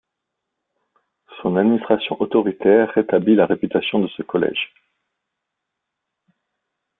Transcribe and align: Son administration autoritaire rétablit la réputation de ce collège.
Son 1.43 1.57
administration 1.57 2.19
autoritaire 2.19 2.91
rétablit 2.95 3.35
la 3.35 3.45
réputation 3.45 3.99
de 3.99 4.07
ce 4.07 4.23
collège. 4.23 4.73